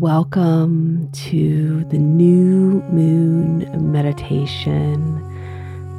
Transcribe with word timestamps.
Welcome 0.00 1.10
to 1.12 1.84
the 1.90 1.98
new 1.98 2.80
moon 2.90 3.92
meditation 3.92 5.22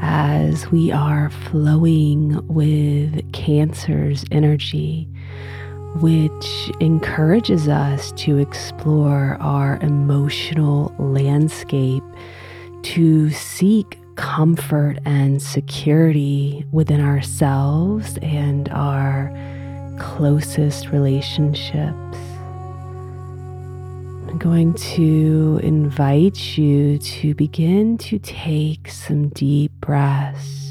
as 0.02 0.72
we 0.72 0.92
are 0.92 1.30
flowing 1.30 2.46
with 2.48 3.32
Cancer's 3.34 4.26
energy, 4.32 5.08
which 5.98 6.72
encourages 6.80 7.68
us 7.68 8.12
to 8.14 8.40
explore 8.40 9.38
our 9.40 9.78
emotional 9.84 10.96
landscape, 10.98 12.04
to 12.82 13.30
seek 13.30 14.00
comfort 14.16 14.98
and 15.06 15.40
security 15.40 16.66
within 16.72 17.00
ourselves 17.00 18.18
and 18.24 18.70
our 18.70 19.32
closest 20.00 20.90
relationships. 20.90 22.33
Going 24.44 24.74
to 24.74 25.62
invite 25.64 26.58
you 26.58 26.98
to 26.98 27.34
begin 27.34 27.98
to 28.00 28.20
take 28.20 28.90
some 28.90 29.30
deep 29.30 29.72
breaths 29.80 30.68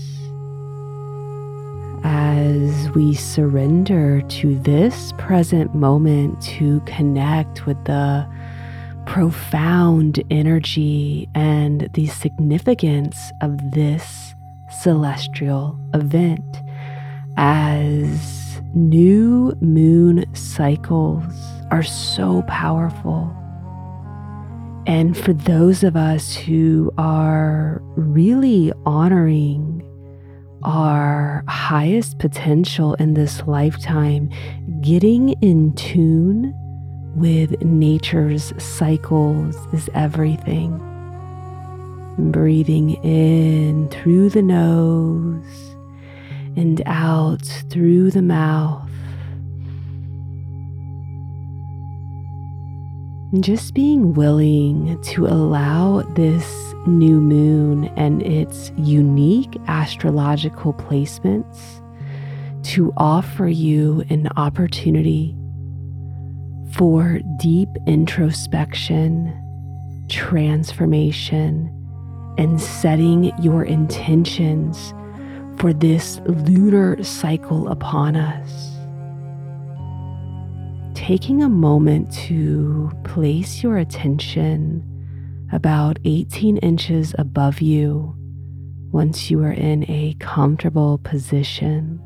as 2.04 2.90
we 2.90 3.14
surrender 3.14 4.20
to 4.20 4.58
this 4.58 5.14
present 5.16 5.74
moment 5.74 6.42
to 6.42 6.80
connect 6.80 7.64
with 7.64 7.82
the 7.86 8.28
profound 9.06 10.22
energy 10.30 11.26
and 11.34 11.88
the 11.94 12.08
significance 12.08 13.32
of 13.40 13.56
this 13.70 14.34
celestial 14.82 15.80
event 15.94 16.58
as 17.38 18.60
new 18.74 19.56
moon 19.62 20.26
cycles 20.34 21.24
are 21.70 21.82
so 21.82 22.42
powerful. 22.42 23.34
And 24.86 25.16
for 25.16 25.32
those 25.32 25.84
of 25.84 25.96
us 25.96 26.34
who 26.34 26.92
are 26.98 27.80
really 27.96 28.72
honoring 28.84 29.78
our 30.64 31.44
highest 31.48 32.18
potential 32.18 32.94
in 32.94 33.14
this 33.14 33.42
lifetime, 33.46 34.30
getting 34.80 35.30
in 35.40 35.72
tune 35.74 36.52
with 37.14 37.60
nature's 37.62 38.52
cycles 38.62 39.56
is 39.72 39.88
everything. 39.94 40.78
Breathing 42.18 42.90
in 43.04 43.88
through 43.88 44.30
the 44.30 44.42
nose 44.42 45.76
and 46.56 46.82
out 46.86 47.44
through 47.70 48.10
the 48.10 48.22
mouth. 48.22 48.91
Just 53.40 53.72
being 53.72 54.12
willing 54.12 55.00
to 55.02 55.26
allow 55.26 56.02
this 56.14 56.74
new 56.86 57.18
moon 57.18 57.86
and 57.96 58.22
its 58.22 58.70
unique 58.76 59.56
astrological 59.68 60.74
placements 60.74 61.80
to 62.62 62.92
offer 62.98 63.48
you 63.48 64.04
an 64.10 64.28
opportunity 64.36 65.34
for 66.72 67.20
deep 67.38 67.70
introspection, 67.86 69.38
transformation, 70.10 71.70
and 72.36 72.60
setting 72.60 73.32
your 73.40 73.64
intentions 73.64 74.92
for 75.58 75.72
this 75.72 76.20
lunar 76.26 77.02
cycle 77.02 77.68
upon 77.68 78.14
us. 78.16 78.71
Taking 81.02 81.42
a 81.42 81.48
moment 81.48 82.12
to 82.28 82.88
place 83.02 83.60
your 83.60 83.76
attention 83.76 84.86
about 85.50 85.98
18 86.04 86.58
inches 86.58 87.12
above 87.18 87.60
you 87.60 88.14
once 88.92 89.28
you 89.28 89.42
are 89.42 89.50
in 89.50 89.82
a 89.90 90.14
comfortable 90.20 90.98
position. 90.98 92.00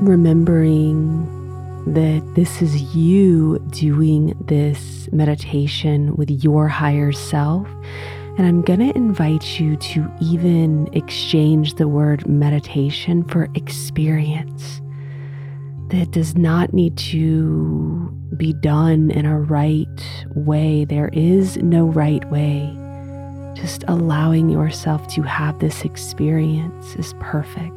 remembering 0.00 1.24
that 1.94 2.22
this 2.34 2.60
is 2.60 2.94
you 2.94 3.60
doing 3.70 4.34
this 4.46 5.08
meditation 5.12 6.16
with 6.16 6.30
your 6.30 6.66
higher 6.66 7.12
self. 7.12 7.68
And 8.36 8.46
I'm 8.46 8.60
going 8.60 8.80
to 8.80 8.96
invite 8.96 9.60
you 9.60 9.76
to 9.76 10.12
even 10.20 10.88
exchange 10.92 11.74
the 11.74 11.86
word 11.86 12.26
meditation 12.26 13.22
for 13.24 13.48
experience. 13.54 14.82
That 15.90 16.10
does 16.10 16.36
not 16.36 16.72
need 16.74 16.96
to 16.98 18.12
be 18.36 18.52
done 18.52 19.10
in 19.12 19.24
a 19.24 19.38
right 19.38 20.26
way. 20.34 20.84
There 20.84 21.10
is 21.12 21.56
no 21.58 21.86
right 21.86 22.28
way. 22.30 22.76
Just 23.54 23.84
allowing 23.86 24.50
yourself 24.50 25.06
to 25.14 25.22
have 25.22 25.60
this 25.60 25.84
experience 25.84 26.96
is 26.96 27.14
perfect. 27.20 27.72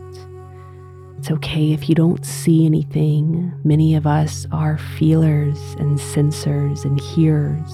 It's 1.19 1.29
okay 1.31 1.71
if 1.73 1.87
you 1.87 1.95
don't 1.95 2.25
see 2.25 2.65
anything. 2.65 3.53
Many 3.63 3.93
of 3.93 4.07
us 4.07 4.47
are 4.51 4.77
feelers 4.77 5.59
and 5.77 5.99
sensors 5.99 6.85
and 6.85 6.99
hearers. 6.99 7.71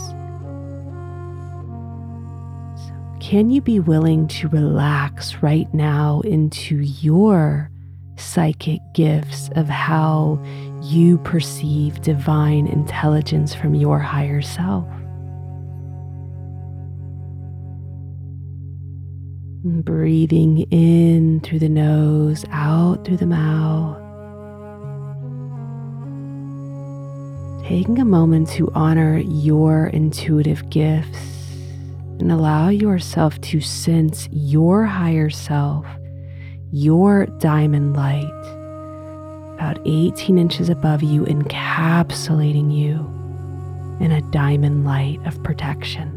So 2.85 2.93
can 3.21 3.49
you 3.51 3.61
be 3.61 3.79
willing 3.79 4.27
to 4.29 4.49
relax 4.49 5.41
right 5.41 5.71
now 5.73 6.21
into 6.21 6.77
your 6.77 7.71
psychic 8.17 8.81
gifts 8.93 9.49
of 9.55 9.67
how 9.67 10.41
you 10.81 11.17
perceive 11.19 12.01
divine 12.01 12.67
intelligence 12.67 13.53
from 13.53 13.75
your 13.75 13.99
higher 13.99 14.41
self? 14.41 14.87
Breathing 19.63 20.59
in 20.71 21.39
through 21.41 21.59
the 21.59 21.69
nose, 21.69 22.45
out 22.51 23.03
through 23.05 23.17
the 23.17 23.25
mouth. 23.25 24.01
Taking 27.67 27.97
a 27.97 28.05
moment 28.05 28.47
to 28.49 28.69
honor 28.75 29.17
your 29.17 29.87
intuitive 29.87 30.69
gifts 30.69 31.17
and 32.19 32.31
allow 32.31 32.69
yourself 32.69 33.41
to 33.41 33.59
sense 33.59 34.29
your 34.31 34.85
higher 34.85 35.31
self, 35.31 35.85
your 36.71 37.25
diamond 37.39 37.95
light, 37.95 38.31
about 39.55 39.79
18 39.85 40.37
inches 40.37 40.69
above 40.69 41.03
you, 41.03 41.23
encapsulating 41.23 42.75
you 42.75 43.11
in 44.03 44.11
a 44.11 44.21
diamond 44.31 44.83
light 44.85 45.19
of 45.25 45.41
protection. 45.43 46.11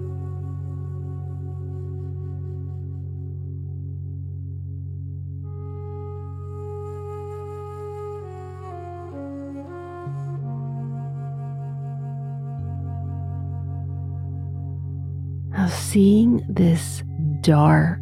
Now, 15.52 15.68
seeing 15.68 16.44
this 16.48 17.02
dark, 17.40 18.00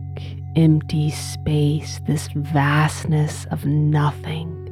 empty 0.56 1.10
space, 1.10 2.00
this 2.06 2.28
vastness 2.34 3.46
of 3.50 3.66
nothing. 3.66 4.62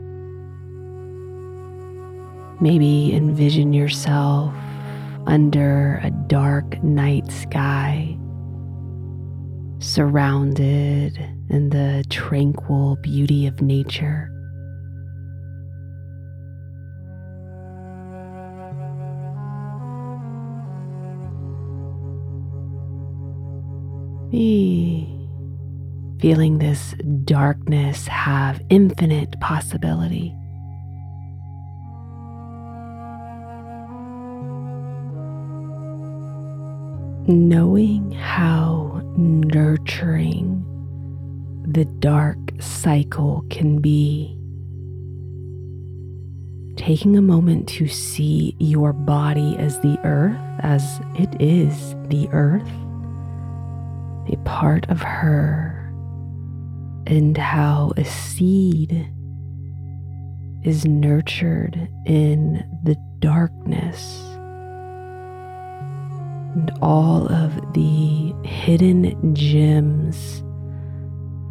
Maybe 2.61 3.15
envision 3.15 3.75
yourself 3.75 4.55
under 5.27 6.00
a 6.03 6.11
dark 6.11 6.83
night 6.83 7.31
sky, 7.31 8.17
surrounded 9.78 11.19
in 11.50 11.69
the 11.69 12.05
tranquil 12.09 12.97
beauty 13.03 13.47
of 13.47 13.61
nature. 13.61 14.31
Feeling 26.24 26.56
this 26.56 26.94
darkness 27.26 28.06
have 28.06 28.59
infinite 28.71 29.38
possibility. 29.41 30.34
Knowing 37.26 38.10
how 38.12 39.03
nurturing 39.18 40.65
the 41.68 41.84
dark 41.84 42.38
cycle 42.59 43.44
can 43.50 43.82
be. 43.82 44.34
Taking 46.76 47.18
a 47.18 47.22
moment 47.22 47.68
to 47.68 47.86
see 47.86 48.56
your 48.59 48.94
body 48.94 49.56
as 49.59 49.78
the 49.80 49.98
earth, 50.04 50.41
as 50.60 51.03
it 51.18 51.38
is 51.38 51.94
the 52.09 52.30
earth 52.32 52.66
a 54.32 54.36
part 54.38 54.88
of 54.88 55.03
her, 55.03 55.73
and 57.06 57.36
how 57.36 57.92
a 57.97 58.04
seed 58.04 59.09
is 60.65 60.84
nurtured 60.84 61.89
in 62.06 62.65
the 62.84 62.97
darkness 63.21 64.21
and 66.54 66.71
all 66.80 67.27
of 67.33 67.54
the 67.74 68.33
hidden 68.47 69.34
gems 69.34 70.42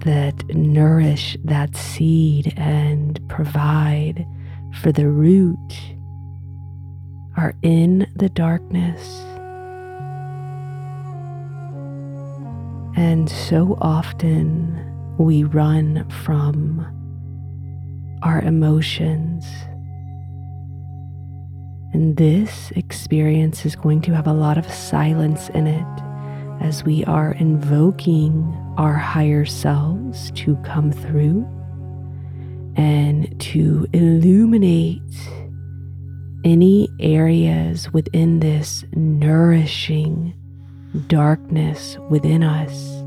that 0.06 0.34
nourish 0.56 1.38
that 1.44 1.76
seed 1.76 2.54
and 2.56 3.20
provide 3.28 4.26
for 4.82 4.92
the 4.92 5.08
root 5.08 5.58
are 7.36 7.54
in 7.62 8.08
the 8.16 8.30
darkness. 8.30 9.20
And 12.96 13.30
so 13.30 13.78
often 13.82 14.93
we 15.18 15.44
run 15.44 16.10
from 16.24 16.86
our 18.24 18.42
emotions. 18.42 19.46
And 21.94 22.18
this 22.18 22.72
experience 22.72 23.66
is 23.66 23.76
going 23.76 24.02
to 24.02 24.16
have 24.16 24.26
a 24.26 24.34
lot 24.34 24.58
of 24.58 24.72
silence 24.72 25.50
in 25.50 25.68
it 25.68 26.04
as 26.62 26.84
we 26.84 27.04
are 27.06 27.34
invoking 27.34 28.58
our 28.78 28.94
higher 28.94 29.46
selves 29.46 30.32
to 30.32 30.56
come 30.58 30.92
through 30.92 31.48
and 32.76 33.40
to 33.40 33.86
illuminate 33.94 35.02
any 36.44 36.90
areas 37.00 37.92
within 37.94 38.40
this 38.40 38.84
nourishing 38.94 40.34
darkness 41.08 41.98
within 42.10 42.44
us 42.44 43.03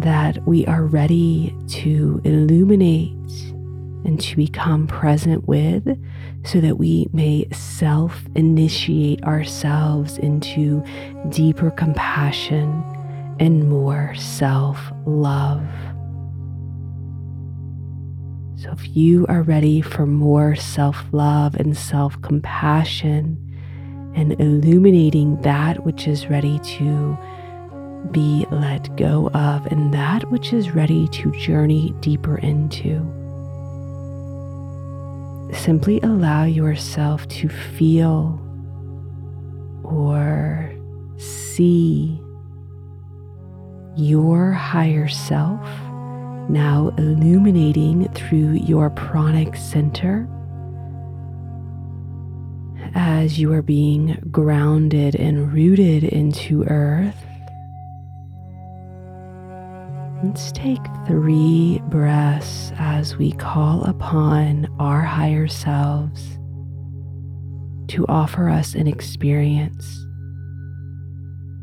that 0.00 0.46
we 0.46 0.66
are 0.66 0.84
ready 0.84 1.54
to 1.68 2.20
illuminate 2.24 3.12
and 4.04 4.20
to 4.20 4.36
become 4.36 4.86
present 4.86 5.46
with 5.46 5.86
so 6.44 6.60
that 6.60 6.78
we 6.78 7.06
may 7.12 7.46
self 7.52 8.22
initiate 8.34 9.22
ourselves 9.24 10.18
into 10.18 10.82
deeper 11.28 11.70
compassion 11.70 12.82
and 13.38 13.68
more 13.68 14.14
self 14.16 14.78
love. 15.06 15.66
So, 18.56 18.70
if 18.72 18.96
you 18.96 19.26
are 19.28 19.42
ready 19.42 19.80
for 19.80 20.06
more 20.06 20.54
self 20.54 21.04
love 21.12 21.54
and 21.56 21.76
self 21.76 22.20
compassion 22.22 23.46
and 24.14 24.38
illuminating 24.40 25.40
that 25.42 25.84
which 25.84 26.08
is 26.08 26.26
ready 26.26 26.58
to 26.58 27.18
be 28.10 28.46
let 28.50 28.94
go 28.96 29.28
of 29.34 29.66
and 29.66 29.92
that 29.94 30.30
which 30.30 30.52
is 30.52 30.74
ready 30.74 31.08
to 31.08 31.30
journey 31.32 31.94
deeper 32.00 32.38
into, 32.38 33.00
simply 35.54 36.00
allow 36.00 36.44
yourself 36.44 37.26
to 37.28 37.48
feel 37.48 38.40
or 39.84 40.72
see 41.18 42.20
your 43.96 44.52
higher 44.52 45.08
self 45.08 45.68
now 46.48 46.92
illuminating 46.98 48.08
through 48.14 48.52
your 48.52 48.90
pranic 48.90 49.54
center 49.56 50.28
as 52.94 53.38
you 53.38 53.52
are 53.52 53.62
being 53.62 54.18
grounded 54.30 55.14
and 55.14 55.52
rooted 55.52 56.02
into 56.02 56.64
earth. 56.64 57.29
Let's 60.22 60.52
take 60.52 60.82
three 61.06 61.80
breaths 61.88 62.72
as 62.76 63.16
we 63.16 63.32
call 63.32 63.84
upon 63.84 64.66
our 64.78 65.00
higher 65.00 65.48
selves 65.48 66.38
to 67.88 68.04
offer 68.06 68.50
us 68.50 68.74
an 68.74 68.86
experience 68.86 70.06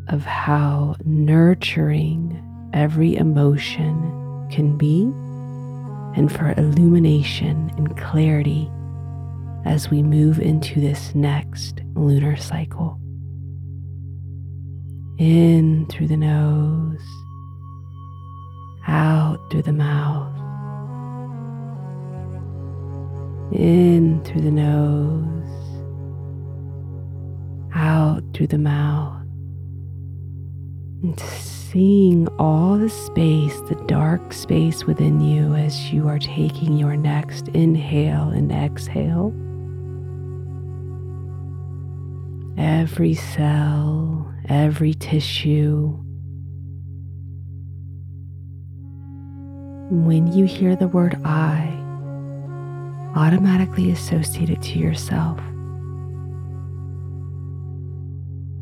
of 0.09 0.23
how 0.23 0.95
nurturing 1.05 2.43
every 2.73 3.15
emotion 3.15 4.47
can 4.49 4.75
be 4.75 5.03
and 6.19 6.31
for 6.31 6.55
illumination 6.57 7.71
and 7.77 7.95
clarity 7.95 8.71
as 9.65 9.91
we 9.91 10.01
move 10.01 10.39
into 10.39 10.81
this 10.81 11.13
next 11.13 11.81
lunar 11.93 12.35
cycle. 12.35 12.99
In 15.19 15.85
through 15.91 16.07
the 16.07 16.17
nose, 16.17 17.05
out 18.87 19.51
through 19.51 19.63
the 19.63 19.73
mouth, 19.73 20.33
in 23.53 24.23
through 24.23 24.41
the 24.41 24.51
nose, 24.51 25.27
out 27.75 28.23
through 28.33 28.47
the 28.47 28.57
mouth. 28.57 29.21
And 31.03 31.19
seeing 31.19 32.27
all 32.39 32.77
the 32.77 32.89
space, 32.89 33.59
the 33.61 33.75
dark 33.87 34.33
space 34.33 34.85
within 34.85 35.19
you 35.21 35.53
as 35.53 35.91
you 35.91 36.07
are 36.07 36.19
taking 36.19 36.77
your 36.77 36.95
next 36.95 37.49
inhale 37.49 38.29
and 38.29 38.51
exhale. 38.51 39.33
Every 42.57 43.13
cell, 43.13 44.33
every 44.49 44.93
tissue. 44.93 46.06
When 49.89 50.33
you 50.33 50.43
hear 50.43 50.75
the 50.75 50.89
word 50.89 51.17
I, 51.23 51.69
automatically 53.15 53.89
associate 53.89 54.49
it 54.49 54.61
to 54.63 54.79
yourself. 54.79 55.39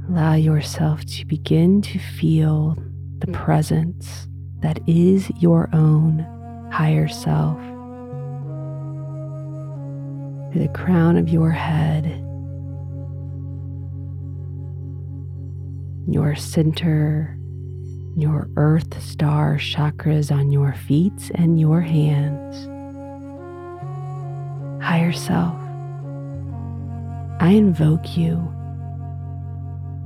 Allow 0.07 0.35
yourself 0.35 1.03
to 1.05 1.25
begin 1.25 1.81
to 1.81 1.97
feel 1.97 2.77
the 3.17 3.31
presence 3.31 4.27
that 4.61 4.79
is 4.87 5.31
your 5.39 5.67
own 5.73 6.19
higher 6.71 7.07
self. 7.07 7.57
To 10.53 10.59
the 10.59 10.69
crown 10.75 11.17
of 11.17 11.27
your 11.27 11.49
head, 11.49 12.05
your 16.07 16.35
center, 16.35 17.34
your 18.15 18.49
earth 18.55 19.01
star 19.01 19.55
chakras 19.57 20.31
on 20.31 20.51
your 20.51 20.73
feet 20.73 21.31
and 21.35 21.59
your 21.59 21.81
hands. 21.81 22.55
Higher 24.83 25.11
self, 25.11 25.55
I 27.41 27.49
invoke 27.49 28.17
you 28.17 28.51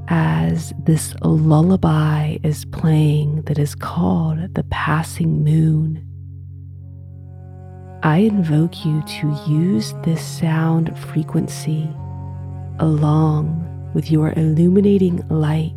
as 0.08 0.74
this 0.80 1.14
lullaby 1.22 2.38
is 2.44 2.66
playing 2.66 3.44
that 3.44 3.60
is 3.60 3.76
called 3.76 4.56
the 4.56 4.64
passing 4.72 5.44
moon. 5.44 6.06
I 8.02 8.20
invoke 8.20 8.86
you 8.86 9.02
to 9.04 9.38
use 9.48 9.94
this 10.04 10.26
sound 10.26 10.98
frequency 10.98 11.88
along 12.80 13.66
with 13.94 14.10
your 14.10 14.34
illuminating 14.38 15.22
light 15.30 15.74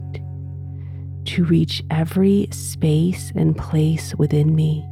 to 1.33 1.45
reach 1.45 1.83
every 1.91 2.47
space 2.51 3.33
and 3.35 3.57
place 3.57 4.15
within 4.17 4.55
me 4.55 4.87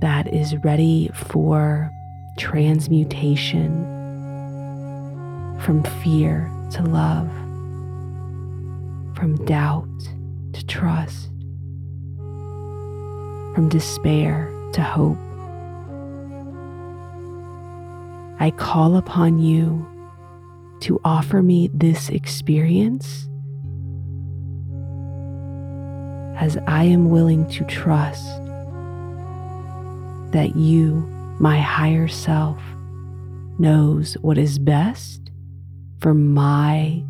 that 0.00 0.32
is 0.32 0.56
ready 0.58 1.10
for 1.14 1.90
transmutation 2.38 3.84
from 5.58 5.82
fear 6.00 6.48
to 6.70 6.80
love 6.82 7.28
from 9.16 9.36
doubt 9.44 9.88
to 10.52 10.64
trust, 10.66 11.28
from 13.54 13.68
despair 13.68 14.48
to 14.72 14.80
hope. 14.80 15.18
I 18.40 18.52
call 18.56 18.96
upon 18.96 19.40
you 19.40 19.88
to 20.82 21.00
offer 21.04 21.42
me 21.42 21.68
this 21.74 22.10
experience 22.10 23.28
as 26.42 26.58
I 26.66 26.82
am 26.82 27.08
willing 27.08 27.48
to 27.50 27.64
trust 27.66 28.26
that 30.32 30.56
you, 30.56 30.94
my 31.38 31.60
higher 31.60 32.08
self, 32.08 32.58
knows 33.60 34.14
what 34.22 34.38
is 34.38 34.58
best 34.58 35.30
for 36.00 36.14
my 36.14 37.00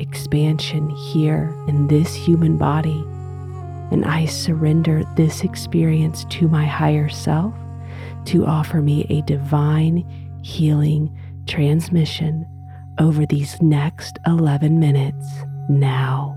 expansion 0.00 0.90
here 0.90 1.54
in 1.68 1.86
this 1.86 2.16
human 2.16 2.58
body. 2.58 3.04
And 3.92 4.04
I 4.04 4.24
surrender 4.24 5.04
this 5.14 5.44
experience 5.44 6.24
to 6.30 6.48
my 6.48 6.66
higher 6.66 7.08
self 7.08 7.54
to 8.24 8.44
offer 8.44 8.82
me 8.82 9.06
a 9.08 9.22
divine 9.22 10.04
healing 10.42 11.16
transmission 11.46 12.44
over 12.98 13.24
these 13.24 13.62
next 13.62 14.18
11 14.26 14.80
minutes 14.80 15.28
now. 15.68 16.36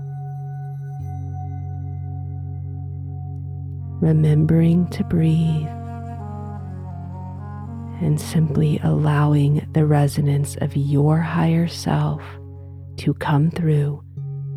Remembering 4.00 4.88
to 4.90 5.04
breathe 5.04 5.66
and 8.00 8.20
simply 8.20 8.78
allowing 8.82 9.66
the 9.72 9.84
resonance 9.84 10.56
of 10.56 10.76
your 10.76 11.18
higher 11.18 11.66
self 11.66 12.22
to 12.98 13.14
come 13.14 13.50
through 13.50 14.02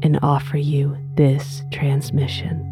and 0.03 0.19
offer 0.21 0.57
you 0.57 0.97
this 1.15 1.63
transmission. 1.71 2.70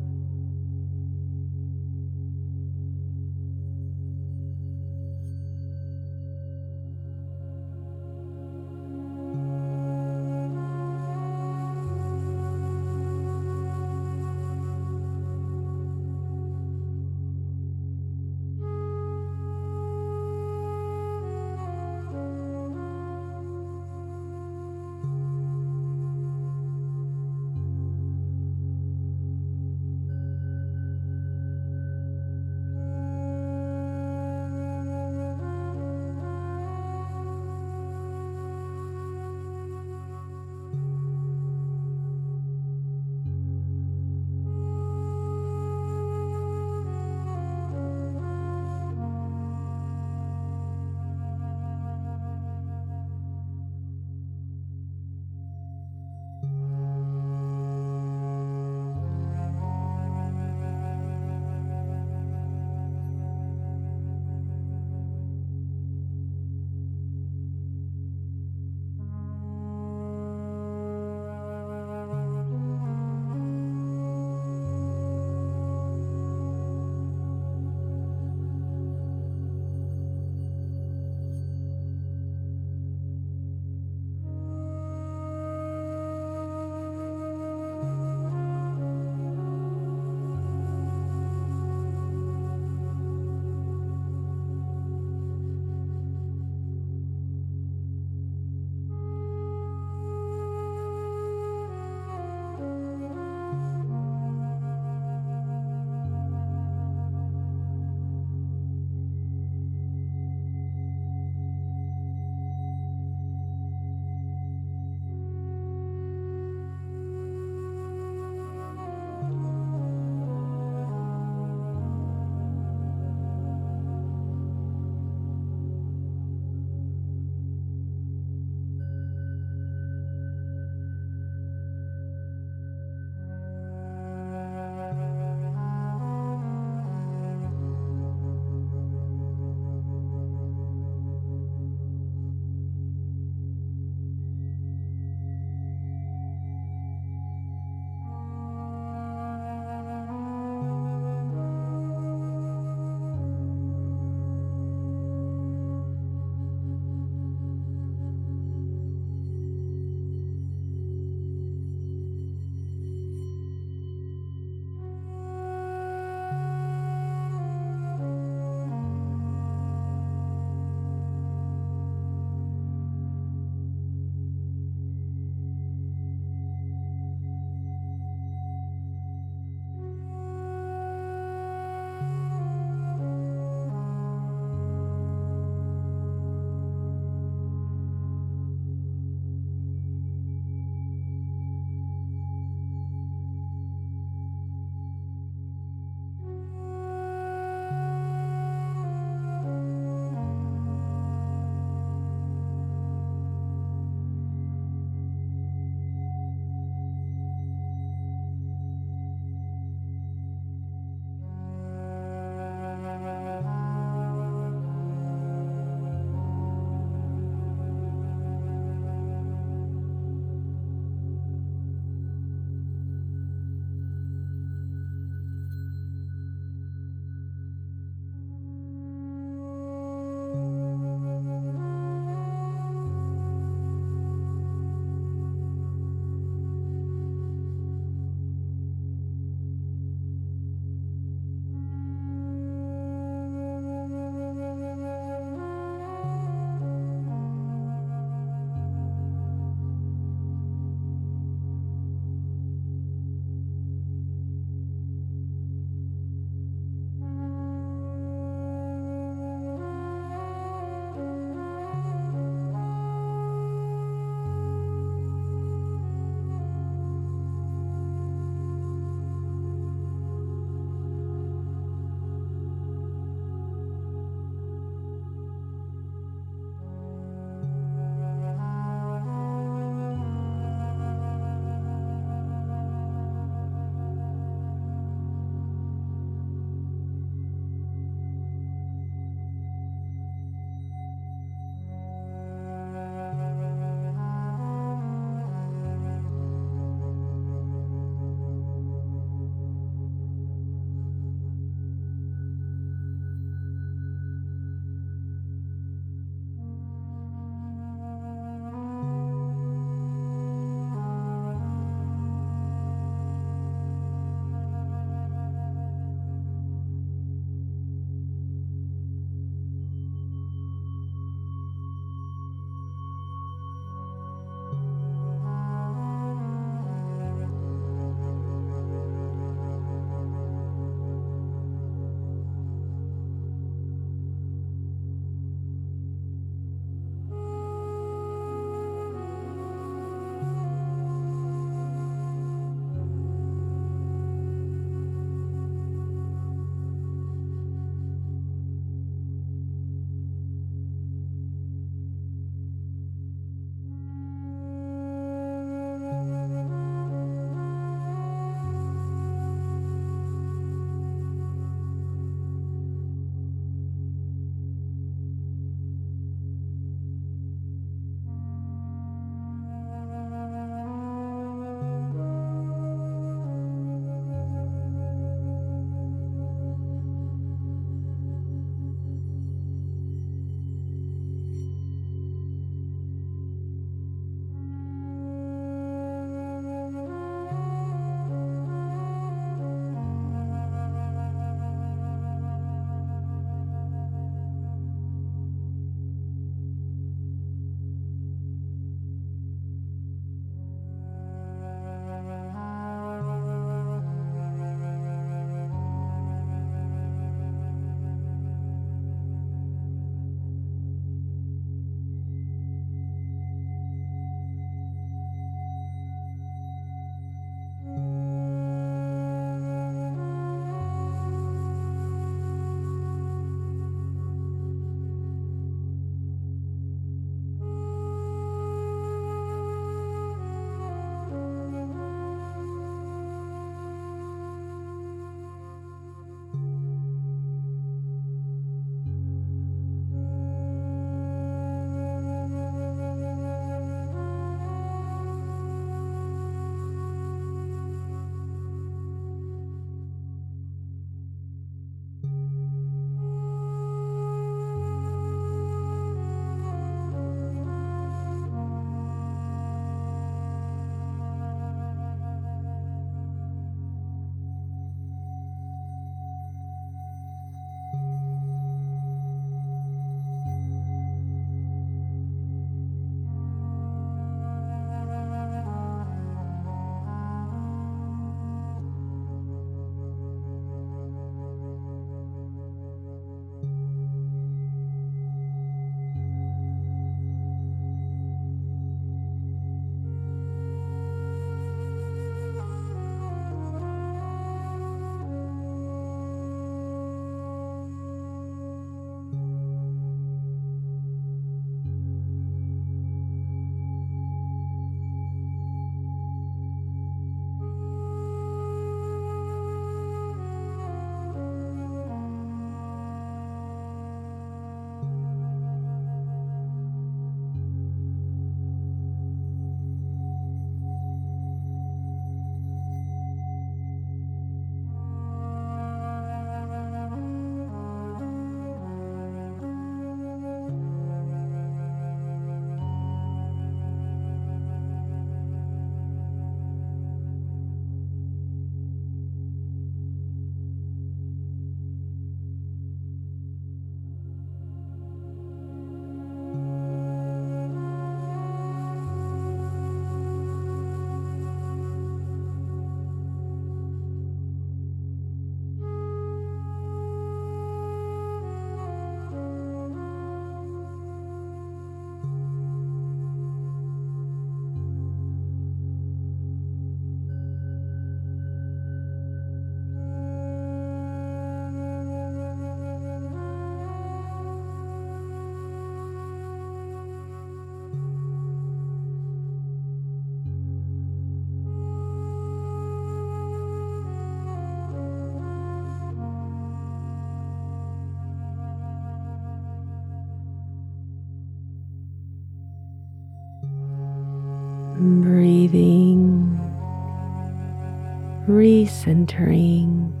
Recentering, 598.34 600.00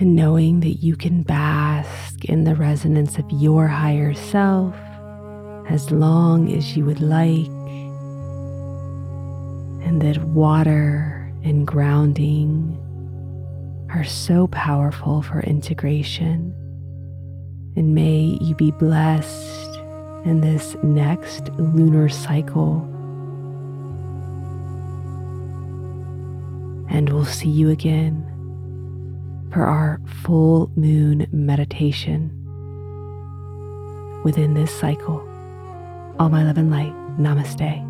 and 0.00 0.16
knowing 0.16 0.60
that 0.60 0.82
you 0.82 0.96
can 0.96 1.22
bask 1.22 2.24
in 2.24 2.44
the 2.44 2.54
resonance 2.54 3.18
of 3.18 3.30
your 3.30 3.68
higher 3.68 4.14
self 4.14 4.74
as 5.68 5.90
long 5.90 6.52
as 6.52 6.76
you 6.76 6.84
would 6.84 7.00
like, 7.00 7.46
and 9.86 10.02
that 10.02 10.18
water 10.24 11.32
and 11.44 11.66
grounding 11.66 12.76
are 13.90 14.04
so 14.04 14.46
powerful 14.48 15.22
for 15.22 15.40
integration. 15.40 16.54
And 17.76 17.94
may 17.94 18.36
you 18.40 18.54
be 18.56 18.72
blessed 18.72 19.78
in 20.24 20.40
this 20.40 20.76
next 20.82 21.48
lunar 21.50 22.08
cycle. 22.08 22.86
And 26.90 27.08
we'll 27.08 27.24
see 27.24 27.48
you 27.48 27.70
again 27.70 28.26
for 29.52 29.64
our 29.64 30.00
full 30.22 30.70
moon 30.76 31.26
meditation 31.32 32.30
within 34.24 34.54
this 34.54 34.70
cycle. 34.70 35.20
All 36.18 36.28
my 36.28 36.44
love 36.44 36.58
and 36.58 36.70
light. 36.70 36.92
Namaste. 37.18 37.89